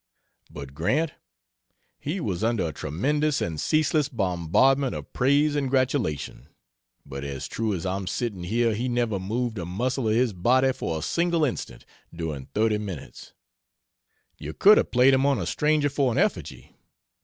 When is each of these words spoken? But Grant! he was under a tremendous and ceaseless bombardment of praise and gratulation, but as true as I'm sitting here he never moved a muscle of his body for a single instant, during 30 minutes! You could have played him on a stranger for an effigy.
But 0.49 0.73
Grant! 0.73 1.11
he 1.99 2.19
was 2.19 2.43
under 2.43 2.65
a 2.67 2.73
tremendous 2.73 3.39
and 3.39 3.61
ceaseless 3.61 4.09
bombardment 4.09 4.95
of 4.95 5.13
praise 5.13 5.55
and 5.55 5.69
gratulation, 5.69 6.47
but 7.05 7.23
as 7.23 7.47
true 7.47 7.71
as 7.75 7.85
I'm 7.85 8.07
sitting 8.07 8.43
here 8.45 8.73
he 8.73 8.89
never 8.89 9.19
moved 9.19 9.59
a 9.59 9.65
muscle 9.67 10.07
of 10.09 10.15
his 10.15 10.33
body 10.33 10.73
for 10.73 10.97
a 10.97 11.01
single 11.03 11.45
instant, 11.45 11.85
during 12.11 12.47
30 12.47 12.79
minutes! 12.79 13.33
You 14.39 14.55
could 14.55 14.79
have 14.79 14.89
played 14.89 15.13
him 15.13 15.23
on 15.27 15.37
a 15.37 15.45
stranger 15.45 15.87
for 15.87 16.11
an 16.11 16.17
effigy. 16.17 16.75